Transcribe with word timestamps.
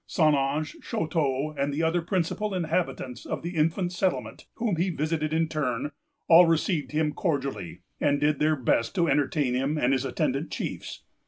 St. 0.07 0.33
Ange, 0.33 0.77
Chouteau, 0.81 1.53
and 1.59 1.71
the 1.71 1.83
other 1.83 2.01
principal 2.01 2.55
inhabitants 2.55 3.23
of 3.23 3.43
the 3.43 3.51
infant 3.55 3.91
settlement, 3.93 4.47
whom 4.55 4.77
he 4.77 4.89
visited 4.89 5.31
in 5.31 5.47
turn, 5.47 5.91
all 6.27 6.47
received 6.47 6.91
him 6.91 7.13
cordially, 7.13 7.81
and 7.99 8.19
did 8.19 8.39
their 8.39 8.55
best 8.55 8.95
to 8.95 9.07
entertain 9.07 9.53
him 9.53 9.77
and 9.77 9.93
his 9.93 10.03
attendant 10.03 10.49
chiefs. 10.49 11.03